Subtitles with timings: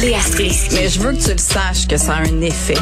[0.00, 0.74] Léa Strisky.
[0.74, 2.78] Mais je veux que tu le saches que ça a un effet.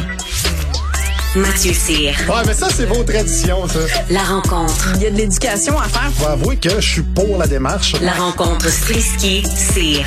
[1.35, 2.15] Mathieu Cyr.
[2.29, 3.79] Ouais, mais ça, c'est vos traditions, ça.
[4.09, 4.93] La rencontre.
[4.95, 6.09] Il y a de l'éducation à faire.
[6.13, 7.93] Faut avouer que je suis pour la démarche.
[8.01, 10.05] La rencontre Strisky-Cyr.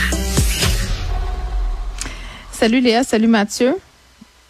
[2.50, 3.76] Salut Léa, salut Mathieu.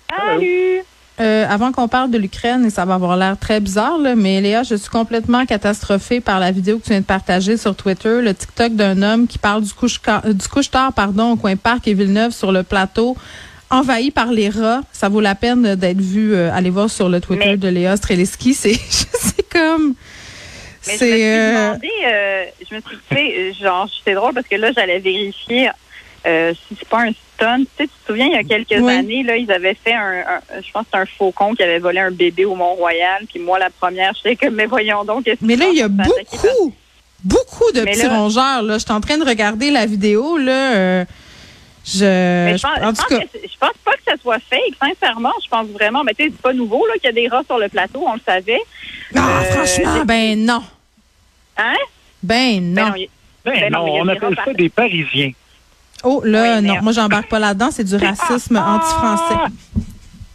[0.08, 0.82] Salut.
[1.20, 4.40] Euh, avant qu'on parle de l'Ukraine, et ça va avoir l'air très bizarre, là, mais
[4.40, 8.22] Léa, je suis complètement catastrophée par la vidéo que tu viens de partager sur Twitter,
[8.22, 11.92] le TikTok d'un homme qui parle du couche du couche-tard, pardon, au coin Parc et
[11.94, 13.14] Villeneuve sur le plateau,
[13.70, 14.80] envahi par les rats.
[14.92, 16.34] Ça vaut la peine d'être vu.
[16.34, 18.54] euh, allez voir sur le Twitter Mais- de Léa Streliski.
[18.54, 18.78] C'est,
[19.50, 19.94] comme,
[20.86, 24.48] Mais je me suis euh, demandé, euh, je me suis dit, genre, c'était drôle parce
[24.48, 25.68] que là, j'allais vérifier
[26.26, 27.58] euh, si c'est pas un stunt.
[27.58, 28.92] Tu sais, tu te souviens, il y a quelques Oui.
[28.94, 31.78] années, là, ils avaient fait un, un- je pense que c'est un faucon qui avait
[31.80, 33.24] volé un bébé au Mont-Royal.
[33.28, 35.24] Puis moi, la première, j'étais comme, mais voyons donc.
[35.24, 36.74] qu'est-ce mais là, il y a par- beaucoup,
[37.24, 38.74] beaucoup de Mais petits là- rongeurs, là.
[38.78, 40.74] Je suis en train de regarder la vidéo, là.
[40.74, 41.04] euh,
[41.84, 44.02] je, Mais je, pense, en je tout pense cas, que c'est- je pense pas que
[44.06, 45.32] ça soit fake, sincèrement.
[45.42, 47.42] Je pense vraiment, mais tu sais, c'est pas nouveau là qu'il y a des rats
[47.44, 48.60] sur le plateau, on le savait.
[49.14, 50.62] non, euh, franchement, ben non.
[51.56, 51.74] Hein?
[52.22, 52.92] Ben Ben non.
[53.44, 55.32] Ben, Ben non, y a on appelle ça des Parisiens.
[56.04, 59.52] Oh là, Oui, non, moi j'embarque pas là-dedans, c'est du racisme anti-français.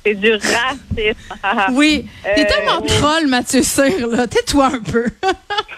[0.08, 1.18] C'est du racisme.
[1.74, 4.28] Oui, t'es Euh, tellement troll, Mathieu Cyr, là.
[4.28, 5.06] Tais-toi un peu.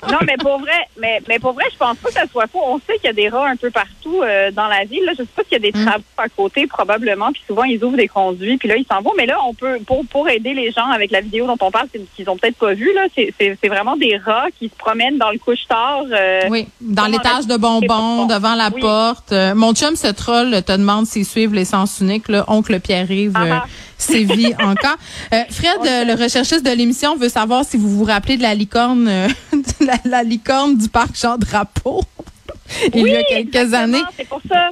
[0.09, 2.61] Non, mais pour vrai, mais, mais pour vrai, je pense pas que ça soit faux.
[2.65, 5.03] On sait qu'il y a des rats un peu partout euh, dans la ville.
[5.03, 5.85] Là, je sais pas qu'il y a des Mm.
[5.85, 7.31] travaux à côté, probablement.
[7.33, 9.11] Puis souvent, ils ouvrent des conduits, puis là, ils s'en vont.
[9.17, 11.87] Mais là, on peut, pour, pour aider les gens avec la vidéo dont on parle,
[11.93, 15.31] c'est- qu'ils ont peut-être pas vu, là, c'est vraiment des rats qui se promènent dans
[15.31, 16.03] le couche-tard.
[16.11, 18.25] euh, Oui, dans l'étage de bonbons, bonbons.
[18.27, 18.79] devant la Oui.
[18.81, 19.33] porte.
[19.53, 22.29] Mon chum se troll te demande s'il suivent les sens uniques.
[22.29, 22.45] Là.
[22.47, 23.65] Oncle Pierre-Yves Ah ah.
[23.99, 24.97] Sévit encore.
[25.33, 28.55] Euh, Fred, euh, le recherchiste de l'émission, veut savoir si vous vous rappelez de la
[28.55, 32.01] licorne, euh, de la, la licorne du parc Jean Drapeau.
[32.93, 34.01] Il y a quelques années.
[34.17, 34.69] C'est pour ça.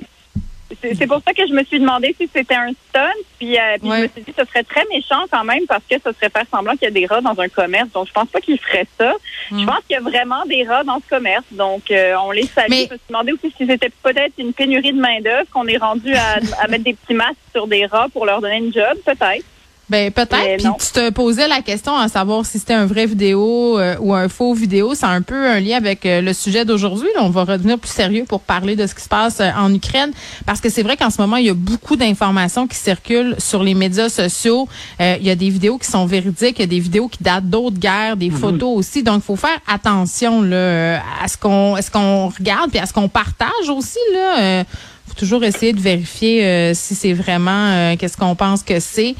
[0.81, 3.07] C'est pour ça que je me suis demandé si c'était un stunt.
[3.39, 3.97] Puis, euh, puis Ouais.
[3.97, 6.29] je me suis dit que ce serait très méchant quand même parce que ce serait
[6.29, 7.89] faire semblant qu'il y a des rats dans un commerce.
[7.93, 9.13] Donc, je pense pas qu'ils feraient ça.
[9.51, 9.59] Mm.
[9.61, 11.45] Je pense qu'il y a vraiment des rats dans ce commerce.
[11.51, 12.69] Donc, euh, on les salue.
[12.69, 15.77] Mais- Je me suis demandé aussi si c'était peut-être une pénurie de main-d'œuvre, qu'on est
[15.77, 18.97] rendu à, à mettre des petits masques sur des rats pour leur donner une job,
[19.05, 19.45] peut-être.
[19.89, 20.57] Ben peut-être.
[20.57, 24.13] Puis tu te posais la question à savoir si c'était un vrai vidéo euh, ou
[24.13, 24.95] un faux vidéo.
[24.95, 27.07] C'est un peu un lien avec euh, le sujet d'aujourd'hui.
[27.17, 30.11] On va redevenir plus sérieux pour parler de ce qui se passe euh, en Ukraine,
[30.45, 33.63] parce que c'est vrai qu'en ce moment il y a beaucoup d'informations qui circulent sur
[33.63, 34.67] les médias sociaux.
[34.99, 37.23] Euh, il y a des vidéos qui sont véridiques, il y a des vidéos qui
[37.23, 39.03] datent d'autres guerres, des photos aussi.
[39.03, 42.91] Donc il faut faire attention là à ce qu'on, est-ce qu'on regarde puis à ce
[42.91, 44.39] qu'on partage aussi là.
[44.41, 44.63] Euh,
[45.07, 49.15] faut toujours essayer de vérifier euh, si c'est vraiment euh, qu'est-ce qu'on pense que c'est.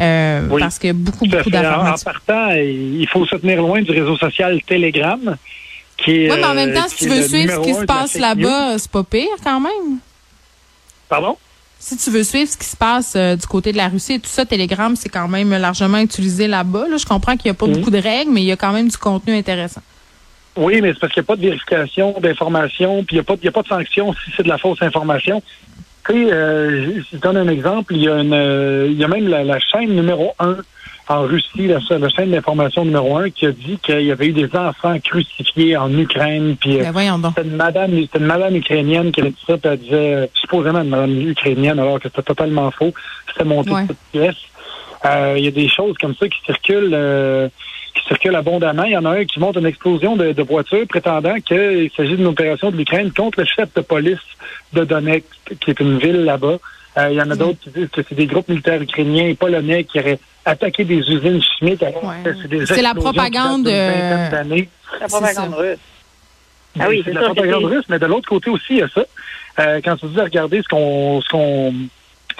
[0.00, 0.60] Euh, Oui.
[0.60, 1.58] Parce que beaucoup, beaucoup fait.
[1.58, 2.10] En, d'informations.
[2.12, 5.36] partant, il faut se tenir loin du réseau social Telegram,
[5.98, 6.30] qui est.
[6.32, 8.78] Oui, mais en même euh, temps, si tu veux suivre ce qui se passe là-bas,
[8.78, 9.98] c'est pas pire quand même.
[11.08, 11.36] Pardon?
[11.78, 14.18] Si tu veux suivre ce qui se passe euh, du côté de la Russie et
[14.20, 16.86] tout ça, Telegram, c'est quand même largement utilisé là-bas.
[16.88, 16.96] Là.
[16.98, 17.72] Je comprends qu'il n'y a pas Mhm.
[17.76, 19.80] beaucoup de règles, mais il y a quand même du contenu intéressant.
[20.56, 23.48] Oui, mais c'est parce qu'il n'y a pas de vérification d'information, puis il n'y a,
[23.48, 25.42] a pas de sanction si c'est de la fausse information.
[26.10, 27.94] Tu sais, euh, je je donne un exemple.
[27.94, 30.56] Il y a, une, euh, il y a même la, la chaîne numéro un
[31.08, 34.32] en Russie, la, la chaîne d'information numéro un, qui a dit qu'il y avait eu
[34.32, 37.32] des enfants crucifiés en Ukraine, puis euh, Ben donc.
[37.36, 40.26] C'était une madame, c'était une madame ukrainienne qui avait dit ça, puis elle disait, euh,
[40.34, 42.92] supposément une madame ukrainienne, alors que c'était totalement faux.
[43.28, 43.86] C'était monté Ouais.
[44.14, 44.30] de.
[45.06, 47.48] Euh, Il y a des choses comme ça qui circulent, euh,
[48.10, 48.84] circulent abondamment.
[48.84, 52.16] Il y en a un qui montre une explosion de, de voitures prétendant qu'il s'agit
[52.16, 54.18] d'une opération de l'Ukraine contre le chef de police
[54.72, 55.24] de Donetsk,
[55.60, 56.58] qui est une ville là-bas.
[56.98, 59.34] Euh, il y en a d'autres qui disent que c'est des groupes militaires ukrainiens et
[59.34, 61.82] polonais qui auraient attaqué des usines chimiques.
[61.82, 62.66] Ouais.
[62.66, 64.28] C'est la propagande, euh.
[65.00, 65.78] La C'est propagande russe.
[66.78, 69.04] Ah oui, c'est la propagande russe, mais de l'autre côté aussi, il y a ça.
[69.60, 71.74] euh, quand tu dis de regarder ce qu'on ce qu'on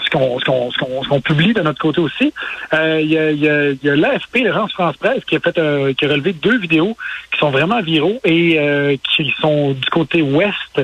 [0.04, 2.32] ce qu'on publie de notre côté aussi.
[2.74, 5.58] Euh, Il y a, y a, y a l'AFP, l'Agence France Presse, qui a fait
[5.58, 6.96] euh, qui a relevé deux vidéos
[7.32, 10.80] qui sont vraiment viraux et euh, qui sont du côté ouest.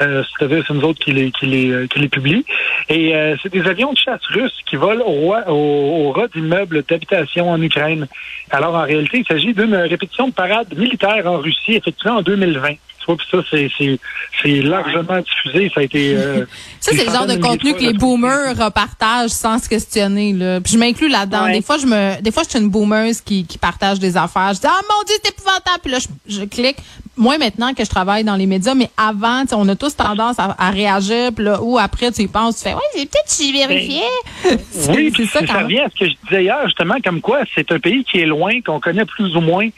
[0.00, 2.44] Euh, C'est-à-dire c'est nous autres qui les qui les euh, qui les publie.
[2.88, 3.12] Et
[3.42, 7.50] c'est des avions de chasse russes qui volent au roi au, au ras d'immeubles d'habitation
[7.50, 8.06] en Ukraine.
[8.50, 12.74] Alors en réalité, il s'agit d'une répétition de parade militaire en Russie effectuée en 2020.
[13.16, 15.70] Puis ça, c'est, largement diffusé.
[15.74, 16.14] Ça a été.
[16.16, 16.44] euh,
[16.80, 20.32] Ça, c'est le genre de contenu que les boomers repartagent sans se questionner.
[20.32, 20.60] Là.
[20.60, 21.44] Puis je m'inclus là-dedans.
[21.44, 21.52] Ouais.
[21.54, 24.54] Des fois, je me, des fois, je suis une boomeuse qui, qui partage des affaires.
[24.54, 25.80] Je dis ah mon dieu, c'est épouvantable.
[25.82, 26.76] Puis là, je, je clique.
[27.20, 29.96] Moi maintenant que je travaille dans les médias, mais avant, tu sais, on a tous
[29.96, 31.32] tendance à, à réagir.
[31.34, 34.02] Puis là, ou après, tu y penses, tu fais ouais, j'ai peut-être vérifié.
[34.70, 36.94] C'est- Oui, c'est puis ça ça, quand revient à ce que je disais hier, justement,
[37.02, 39.68] comme quoi c'est un pays qui est loin, qu'on connaît plus ou moins.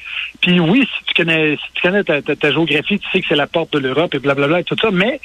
[0.42, 3.26] Puis oui, si tu connais, si tu connais ta, ta- ta géographie, tu sais que
[3.28, 5.20] c'est la porte de l'Europe et blablabla et tout ça, mais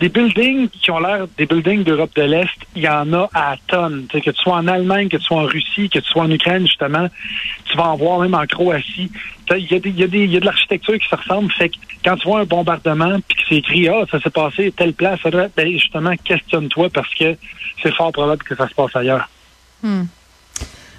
[0.00, 3.56] des buildings qui ont l'air des buildings d'Europe de l'Est, il y en a à
[3.66, 4.06] tonnes.
[4.12, 6.66] Que tu sois en Allemagne, que tu sois en Russie, que tu sois en Ukraine,
[6.66, 7.08] justement,
[7.64, 9.10] tu vas en voir même en Croatie.
[9.50, 11.52] Il y, y, y a de l'architecture qui se ressemble.
[11.52, 11.64] Que
[12.04, 15.20] quand tu vois un bombardement puis que c'est écrit Ah, ça s'est passé telle place,
[15.56, 17.36] ben, justement, questionne-toi parce que
[17.82, 19.28] c'est fort probable que ça se passe ailleurs.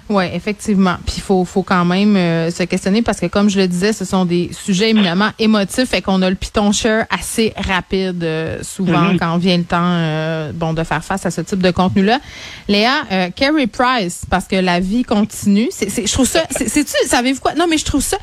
[0.08, 0.96] Oui, effectivement.
[1.04, 3.92] Puis il faut, faut quand même euh, se questionner parce que, comme je le disais,
[3.92, 8.58] ce sont des sujets éminemment émotifs et qu'on a le piton share assez rapide euh,
[8.62, 9.18] souvent Mhm.
[9.18, 12.20] quand vient le temps euh, bon de faire face à ce type de contenu-là.
[12.68, 15.68] Léa, Carrie Price, parce que la vie continue.
[15.70, 16.42] C'est, je trouve ça.
[16.50, 17.54] C'est, c'est-tu, savez-vous quoi?
[17.54, 18.16] Non, mais je trouve ça.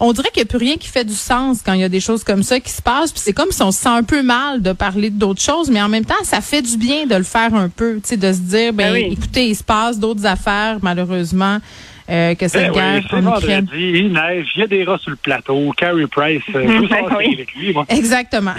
[0.00, 1.88] On dirait qu'il n'y a plus rien qui fait du sens quand il y a
[1.88, 3.12] des choses comme ça qui se passent.
[3.12, 5.80] Puis c'est comme si on se sent un peu mal de parler d'autres choses, mais
[5.80, 8.32] en même temps, ça fait du bien de le faire un peu, tu sais, de
[8.32, 9.08] se dire, ben, Ben oui.
[9.12, 11.31] écoutez, il se passe d'autres affaires, malheureusement,
[12.10, 13.64] euh, que cette Ben guerre oui, en Ukraine.
[13.66, 16.72] vendredi, il neige, il y a des rats sur le plateau, Carrie Price, euh, je
[16.82, 17.34] veux Ben oui.
[17.34, 17.84] avec lui, moi.
[17.88, 18.54] Exactement.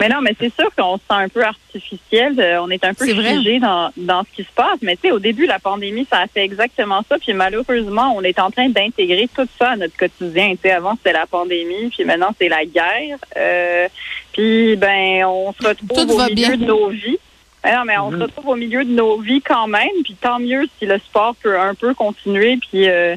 [0.00, 2.34] Mais non, mais c'est sûr qu'on se sent un peu artificiel.
[2.38, 4.78] euh, on est un peu figé dans, dans ce qui se passe.
[4.82, 7.16] Mais tu sais, au début, la pandémie, ça a fait exactement ça.
[7.18, 10.50] Puis malheureusement, on est en train d'intégrer tout ça à notre quotidien.
[10.52, 13.18] Tu sais, avant, c'était la pandémie, puis maintenant, c'est la guerre.
[13.36, 13.86] Euh,
[14.32, 16.56] puis, ben, on se retrouve Tout au milieu bien.
[16.56, 17.18] de nos vies.
[17.62, 19.88] Ben non, mais on se retrouve au milieu de nos vies quand même.
[20.04, 22.56] Puis tant mieux si le sport peut un peu continuer.
[22.58, 22.88] Puis...
[22.88, 23.16] euh,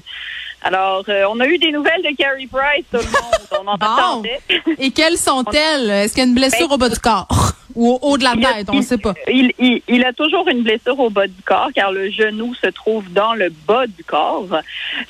[0.64, 3.64] alors, euh, on a eu des nouvelles de Carrie Price, tout le monde.
[3.64, 3.86] On en Bon.
[3.98, 4.40] attendait.
[4.78, 5.90] Et quelles sont-elles?
[5.90, 7.54] Est-ce qu'il y a une blessure Ben, au bas du corps?
[7.76, 8.68] Ou au haut de la a- tête?
[8.72, 9.14] On ne sait pas.
[9.32, 12.68] Il, il, il a toujours une blessure au bas du corps car le genou se
[12.68, 14.48] trouve dans le bas du corps.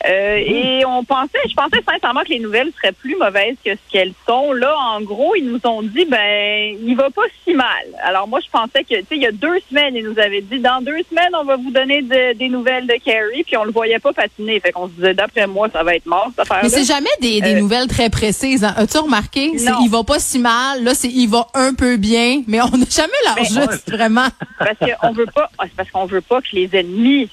[0.07, 3.91] Euh, Et on pensait, je pensais sincèrement que les nouvelles seraient plus mauvaises que ce
[3.91, 4.53] qu'elles sont.
[4.53, 7.67] Là, en gros, ils nous ont dit, ben, il va pas si mal.
[8.03, 10.41] Alors moi, je pensais que, tu sais, il y a deux semaines, ils nous avaient
[10.41, 13.63] dit, dans deux semaines, on va vous donner de- des nouvelles de Carrie, puis on
[13.63, 14.59] le voyait pas patiner.
[14.59, 16.63] Fait qu'on se disait, d'après moi, ça va être mort, cette affaire-là.
[16.63, 18.63] Mais c'est jamais des, des Euh, nouvelles très précises.
[18.63, 18.73] hein.
[18.77, 19.51] As-tu remarqué?
[19.83, 20.83] Il va pas si mal.
[20.83, 22.41] Là, c'est il va un peu bien.
[22.51, 24.27] Mais on n'a jamais leur juste, vraiment.
[24.59, 27.29] parce qu'on veut pas parce qu'on veut pas que les ennemis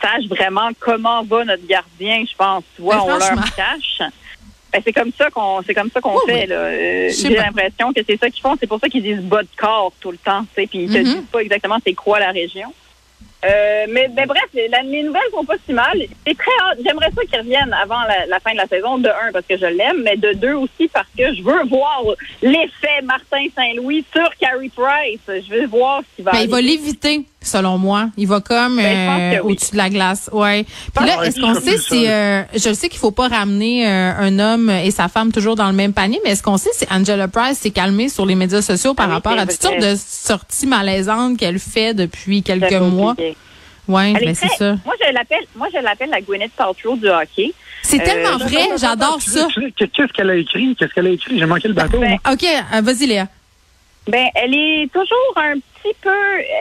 [0.00, 3.98] sachent vraiment comment va notre gardien je pense tu vois Mais on leur cache
[4.72, 6.52] Ben, c'est comme ça qu'on c'est comme ça qu'on fait oui.
[6.52, 9.48] Euh, j'ai l'impression que c'est ça qu'ils font c'est pour ça qu'ils disent bas de
[9.56, 11.04] corps tout le temps tu sais puis ils te Mhm.
[11.04, 12.72] disent pas exactement c'est quoi la région
[13.44, 16.00] Euh, mais, mais bref, les, la- les nouvelles sont pas si mal.
[16.26, 16.78] C'est très hâte.
[16.86, 19.56] J'aimerais ça qu'ils reviennent avant la, la fin de la saison, de un, parce que
[19.56, 22.02] je l'aime, mais de deux aussi parce que je veux voir
[22.40, 25.20] l'effet Martin Saint-Louis sur Carey Price.
[25.26, 28.08] Je veux voir ce qui va Ben, il va l'éviter, selon moi.
[28.16, 28.84] Il va comme Ben,
[29.36, 29.52] euh, oui.
[29.52, 30.28] au-dessus de la glace.
[30.32, 30.64] Ouais.
[30.94, 34.38] Puis là, est-ce qu'on sait si euh, je sais qu'il faut pas ramener euh, un
[34.38, 37.28] homme et sa femme toujours dans le même panier, mais est-ce qu'on sait si Angela
[37.28, 39.94] Price s'est calmée sur les médias sociaux par Ah oui, rapport à toutes sortes de
[39.96, 43.14] sorties malaisantes qu'elle fait depuis quelques mois?
[43.18, 44.76] Elle est ben c'est ça.
[44.84, 47.52] Moi, je l'appelle, moi, je l'appelle la Gwyneth Paltrow du hockey.
[47.82, 49.48] C'est Euh, tellement vrai, j'adore ça.
[49.76, 50.76] Qu'est-ce qu'elle a écrit?
[50.78, 51.36] Qu'est-ce qu'elle a écrit?
[51.38, 51.98] J'ai manqué le bateau.
[51.98, 52.16] Ben.
[52.30, 52.44] OK,
[52.80, 53.26] vas-y Léa.
[54.08, 56.10] Ben, elle est toujours un petit peu,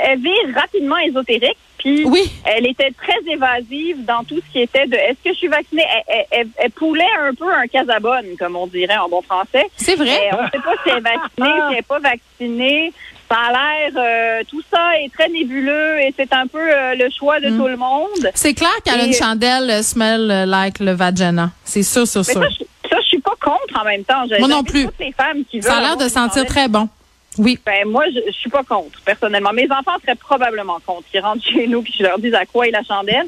[0.03, 1.57] elle vire rapidement ésotérique.
[1.79, 2.31] Puis, Oui.
[2.45, 5.83] elle était très évasive dans tout ce qui était de est-ce que je suis vaccinée?
[5.91, 9.65] Elle, elle, elle- elle poulait un peu un casabonne, comme on dirait en bon français.
[9.77, 10.29] C'est vrai.
[10.33, 12.93] On ne sait pas si elle est vaccinée, si elle n'est pas vaccinée.
[13.27, 17.09] Ça a l'air, euh, tout ça est très nébuleux et c'est un peu euh, le
[17.09, 17.57] choix de Mm.
[17.57, 18.29] tout le monde.
[18.35, 21.49] C'est clair qu'elle a une chandelle euh, smell like le vagina.
[21.63, 22.43] C'est sûr, sûr, Mais sûr.
[22.43, 24.25] ça, je, ça, je suis pas contre en même temps.
[24.37, 24.85] Moi non plus.
[24.85, 26.89] Toutes les femmes qui Ça a l'air de sentir très bon.
[27.37, 27.57] Oui.
[27.65, 29.53] Ben, moi, je, je suis pas contre, personnellement.
[29.53, 31.07] Mes enfants seraient probablement contre.
[31.13, 33.27] Ils rentrent chez nous puis je leur dis à quoi est la chandelle.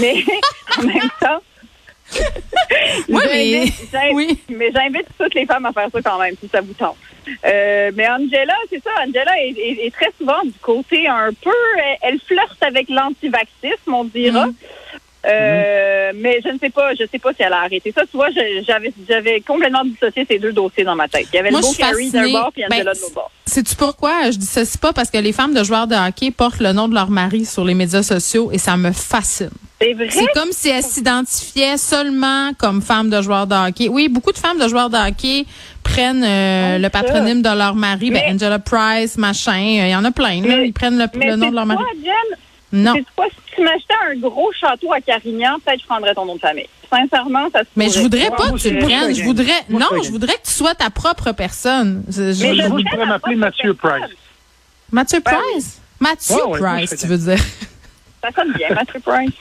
[0.00, 0.16] Mais
[0.78, 1.40] en même temps.
[3.08, 3.22] Oui,
[3.92, 4.38] mais- Oui.
[4.48, 6.96] Mais j'invite toutes les femmes à faire ça quand même, si ça vous tente.
[7.46, 8.90] Euh, mais Angela, c'est ça.
[9.06, 11.50] Angela est, est- est très souvent du côté un peu.
[11.78, 14.46] Elle, elle flirte avec l'antivaxisme, on dira.
[14.46, 14.54] Mhm.
[15.26, 18.02] Euh, Mais je ne sais pas, je sais pas si elle a arrêté ça.
[18.02, 18.28] Tu vois,
[18.66, 21.26] j'avais, j'avais complètement dissocié ces deux dossiers dans ma tête.
[21.32, 23.30] Il y avait Moi, le beau Carrie d'un bord puis Angela Ben, de l'autre bord.
[23.46, 24.30] Sais-tu pourquoi?
[24.30, 26.88] Je dis ceci pas parce que les femmes de joueurs de hockey portent le nom
[26.88, 29.50] de leur mari sur les médias sociaux et ça me fascine.
[29.80, 30.08] C'est vrai?
[30.10, 33.88] C'est comme si elles s'identifiaient seulement comme femmes de joueurs de hockey.
[33.88, 35.44] Oui, beaucoup de femmes de joueurs de hockey
[35.82, 36.90] prennent euh, Oh, le ça.
[36.90, 38.10] patronyme de leur mari.
[38.10, 40.40] Ben, Angela Price, machin, euh, il y en a plein.
[40.40, 40.56] là.
[40.58, 41.82] Mais- Ils prennent le, nom de leur mari.
[41.82, 42.38] quoi, Jen?
[42.76, 42.92] Non.
[42.96, 43.26] C'est quoi?
[43.28, 46.40] Si tu m'achetais un gros château à Carignan, peut-être que je prendrais ton nom de
[46.40, 46.68] famille.
[46.90, 49.14] Sincèrement, ça se Mais je voudrais pas que tu le prennes.
[49.14, 52.02] Je voudrais, non, je voudrais que tu sois ta propre personne.
[52.08, 53.74] Je- je- Mais Moi, je je voudrais m'appeler Mathieu.
[53.74, 54.10] Price.
[54.90, 55.80] Mathieu Ben Price?
[56.00, 57.38] Mathieu Price, tu veux dire?
[58.22, 59.32] Ça sonne bien, Matthew Price.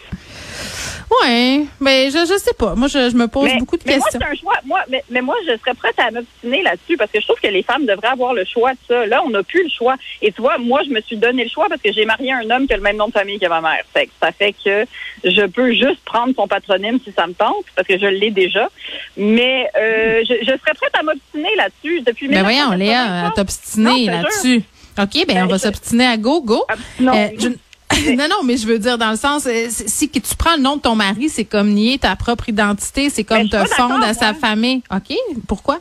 [1.22, 2.76] Ouais, mais je, je sais pas.
[2.76, 4.20] Moi, je, je me pose mais, beaucoup de mais moi, questions.
[4.24, 4.56] c'est un choix.
[4.66, 7.48] Moi, mais, mais moi, je serais prête à m'obstiner là-dessus parce que je trouve que
[7.48, 9.06] les femmes devraient avoir le choix de ça.
[9.06, 9.96] Là, on n'a plus le choix.
[10.22, 12.50] Et tu vois, moi, je me suis donné le choix parce que j'ai marié un
[12.50, 13.84] homme qui a le même nom de famille que ma mère.
[13.94, 14.86] Fait que ça fait que
[15.24, 18.70] je peux juste prendre son patronyme si ça me tente parce que je l'ai déjà.
[19.18, 22.78] Mais euh, je, je serais prête à m'obstiner là-dessus depuis Ben voyons, 1983.
[22.78, 24.64] Léa, à t'obstiner là-dessus.
[25.00, 26.64] OK, ben, Ben, on va je- s'obstiner à go, go.
[26.70, 27.48] Ah, Non, Euh, je-
[28.18, 30.78] non, non, mais je veux dire, dans le sens, euh, si tu prends le nom
[30.78, 34.14] de ton mari, c'est comme nier ta propre identité, c'est comme Ben, te fondre à
[34.14, 34.82] sa famille.
[34.92, 35.16] OK?
[35.48, 35.80] Pourquoi?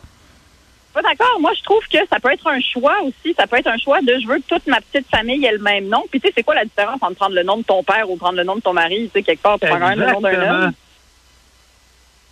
[0.92, 1.40] pas d'accord.
[1.40, 3.34] Moi, je trouve que ça peut être un choix aussi.
[3.38, 5.58] Ça peut être un choix de je veux que toute ma petite famille ait le
[5.58, 6.04] même nom.
[6.10, 8.16] Puis tu sais, c'est quoi la différence entre prendre le nom de ton père ou
[8.16, 9.06] prendre le nom de ton mari?
[9.06, 10.72] Tu sais, quelque part, tu prends quand même le nom d'un homme?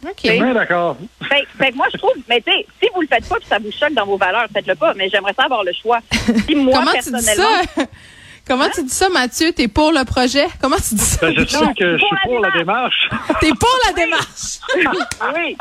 [0.04, 0.22] OK.
[0.22, 0.96] Bien d'accord.
[1.28, 3.48] Fait, fait que moi, je trouve, mais tu sais, si vous le faites pas puis
[3.48, 4.94] ça vous choque dans vos valeurs, faites-le pas.
[4.94, 6.00] Mais j'aimerais ça avoir le choix.
[6.46, 7.82] Si moi, Comment tu dis personnellement, ça?
[8.46, 9.52] Comment tu dis ça, Mathieu?
[9.52, 10.46] T'es pour le projet?
[10.60, 11.18] Comment tu dis ça?
[11.26, 13.08] Ben, je sais que je suis pour la démarche.
[13.40, 14.58] T'es pour la démarche.
[15.36, 15.56] oui.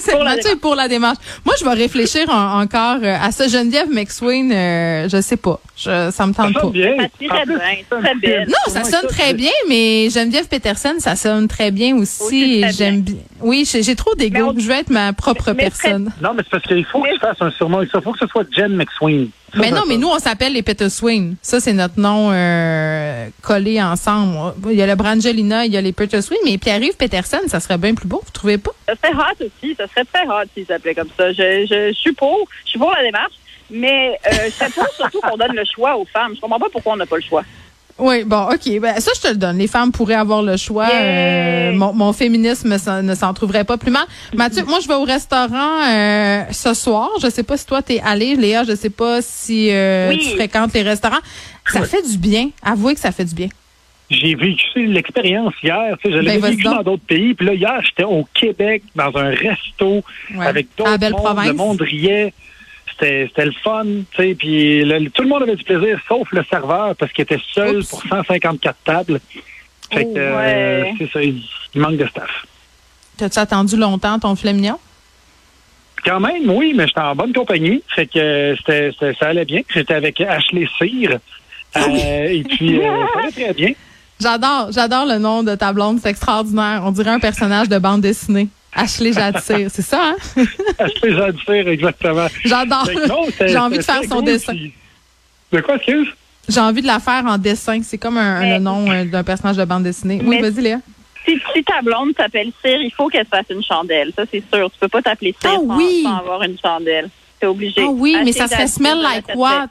[0.00, 1.18] C'est- Mathieu est pour la démarche.
[1.44, 3.46] Moi, je vais réfléchir en- encore euh, à ça.
[3.48, 5.60] Geneviève McSween, euh, je sais pas.
[5.76, 6.60] Je, ça me Ça tente pas.
[6.62, 6.96] sonne bien.
[6.98, 8.46] Ça plus, bien, très.
[8.46, 12.64] Non, ça sonne ça, très bien, mais Geneviève Peterson, ça sonne très bien aussi.
[12.72, 13.16] J'aime bien.
[13.44, 14.52] Oui, j'ai trop d'ego.
[14.54, 16.10] on- Je veux être ma propre Mais- mais personne.
[16.20, 17.82] Non, mais c'est parce qu'il faut que tu fasses un surnom.
[17.82, 19.28] Il faut que ce soit Jen McSween.
[19.52, 21.36] Ça, Mais non, mais nous, on s'appelle les Peterswing.
[21.40, 24.54] Ça, c'est notre nom euh, collé ensemble.
[24.70, 27.78] Il y a le Brangelina, il y a les Peterswing, mais Pierre-Yves Peterson, ça serait
[27.78, 28.72] bien plus beau, vous trouvez pas?
[28.88, 29.74] Ça serait hot aussi.
[29.76, 31.30] Ça serait très hot s'il s'appelait comme ça.
[31.32, 32.48] Je, je, je suis pour.
[32.64, 33.34] Je suis pour la démarche.
[33.70, 36.32] Mais euh, je serais pour surtout qu'on donne le choix aux femmes.
[36.34, 37.44] Je comprends pas pourquoi on n'a pas le choix.
[37.98, 38.80] Oui, bon, OK.
[38.80, 39.58] Ben, ça, je te le donne.
[39.58, 40.88] Les femmes pourraient avoir le choix.
[40.88, 41.02] Yeah.
[41.02, 44.04] Euh, mon, mon féminisme ne s'en trouverait pas plus mal.
[44.34, 47.10] Mathieu, moi, je vais au restaurant euh, ce soir.
[47.22, 48.34] Je sais pas si toi, t'es allé.
[48.34, 50.18] Léa, je sais pas si euh, Oui.
[50.18, 51.20] tu fréquentes les restaurants.
[51.72, 52.50] Ça fait du bien.
[52.62, 53.48] Avouez que ça fait du bien.
[54.10, 55.96] J'ai vécu l'expérience hier.
[56.04, 57.34] Je Ben, l'avais vas-y vécu dans d'autres pays.
[57.34, 60.02] Puis là, hier, j'étais au Québec, dans un resto,
[60.34, 60.46] Ouais.
[60.46, 60.98] avec d'autres.
[61.46, 62.34] Le monde riait.
[62.98, 63.84] C'était le fun.
[63.84, 64.82] Tu sais, puis
[65.14, 67.88] tout le monde avait du plaisir, sauf le serveur, parce qu'il était seul Oups.
[67.88, 69.20] pour 154 tables.
[69.92, 70.94] Fait Oh, que, euh, ouais.
[70.98, 71.42] c'est ça, il,
[71.74, 72.30] manque de staff.
[73.16, 74.78] T'as-tu attendu longtemps ton filet mignon?
[76.04, 77.82] Quand même, oui, mais j'étais en bonne compagnie.
[77.94, 79.62] Fait que euh, ça allait bien.
[79.72, 81.18] J'étais avec Ashley Cyr.
[81.74, 82.82] Ah Euh, et puis, euh,
[83.12, 83.72] ça allait très bien.
[84.20, 85.98] J'adore, j'adore le nom de ta blonde.
[86.00, 86.82] C'est extraordinaire.
[86.84, 88.48] On dirait un personnage de bande dessinée.
[88.74, 90.16] Ashley Jadcir, c'est ça, hein?
[90.78, 92.26] Ashley Jadcir, exactement.
[92.44, 92.88] J'adore.
[93.40, 94.52] J'ai envie de faire son cool, dessin.
[94.52, 94.72] puis-
[95.52, 96.08] De quoi, excuse?
[96.48, 97.80] J'ai envie de la faire en dessin.
[97.82, 100.20] C'est comme un, Mais- le nom euh, d'un personnage de bande dessinée.
[100.24, 100.78] Oui, vas-y, Léa.
[101.24, 104.12] Si, si ta blonde s'appelle Cyr, il faut qu'elle se fasse une chandelle.
[104.14, 104.70] Ça, c'est sûr.
[104.70, 106.02] Tu peux pas t'appeler Cyr Ah sans, oui.
[106.02, 107.08] sans avoir une chandelle.
[107.40, 107.82] T'es obligé.
[107.82, 109.36] Ah oui, mais ça serait smell like tête.
[109.36, 109.68] what?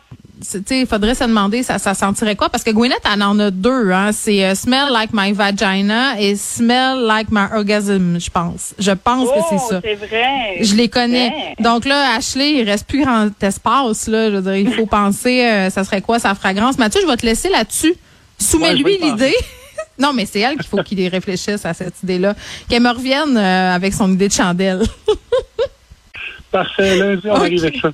[0.71, 2.49] Il faudrait se demander, ça, ça sentirait quoi?
[2.49, 4.11] Parce que Gwyneth, elle en a deux, hein.
[4.11, 8.73] C'est euh, smell like my vagina et smell like my orgasm, je pense.
[8.77, 9.81] Je pense que Oh, c'est ça.
[9.83, 10.57] c'est vrai.
[10.61, 11.29] Je les connais.
[11.29, 11.55] Ouais.
[11.63, 14.29] Donc là, Ashley, il reste plus grand espace, là.
[14.29, 16.77] Je veux dire, il faut penser, euh, ça serait quoi sa fragrance?
[16.77, 17.93] Mathieu, je vais te laisser là-dessus.
[18.39, 19.35] Soumets-lui l'idée.
[19.99, 22.35] non, mais c'est elle qu'il faut qu'il y réfléchisse à cette idée-là.
[22.69, 24.81] Qu'elle me revienne euh, avec son idée de chandelle.
[26.51, 27.39] Parfait, lundi, on Ok.
[27.41, 27.91] arrive avec ça.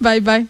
[0.00, 0.46] bye bye.